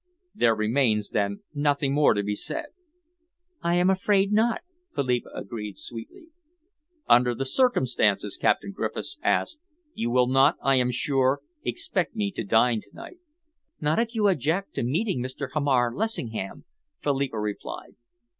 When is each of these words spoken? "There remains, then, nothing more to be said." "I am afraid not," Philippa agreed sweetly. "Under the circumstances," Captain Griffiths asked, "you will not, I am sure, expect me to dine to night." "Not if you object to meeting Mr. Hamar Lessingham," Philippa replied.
"There 0.33 0.55
remains, 0.55 1.11
then, 1.11 1.43
nothing 1.53 1.93
more 1.93 2.15
to 2.15 2.23
be 2.23 2.33
said." 2.33 2.69
"I 3.61 3.75
am 3.75 3.87
afraid 3.91 4.31
not," 4.31 4.61
Philippa 4.95 5.29
agreed 5.35 5.77
sweetly. 5.77 6.29
"Under 7.07 7.35
the 7.35 7.45
circumstances," 7.45 8.35
Captain 8.41 8.71
Griffiths 8.71 9.19
asked, 9.21 9.59
"you 9.93 10.09
will 10.09 10.25
not, 10.25 10.55
I 10.63 10.77
am 10.77 10.89
sure, 10.89 11.41
expect 11.63 12.15
me 12.15 12.31
to 12.31 12.43
dine 12.43 12.81
to 12.81 12.89
night." 12.93 13.17
"Not 13.79 13.99
if 13.99 14.15
you 14.15 14.27
object 14.27 14.73
to 14.73 14.83
meeting 14.83 15.21
Mr. 15.21 15.49
Hamar 15.53 15.93
Lessingham," 15.93 16.65
Philippa 17.03 17.39
replied. 17.39 17.93